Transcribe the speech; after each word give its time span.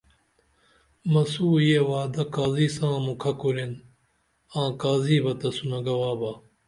مسو 1.11 1.47
یہ 1.67 1.79
وعدہ 1.89 2.23
قاضی 2.35 2.67
ساں 2.75 2.97
مکھہ 3.05 3.31
کُرین 3.39 3.73
آں 4.59 4.69
قاضی 4.81 5.17
بہ 5.23 5.33
تسونہ 5.39 5.79
گواہ 5.85 6.15
با 6.19 6.31